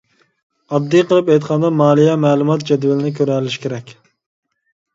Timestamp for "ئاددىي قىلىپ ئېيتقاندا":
0.77-1.71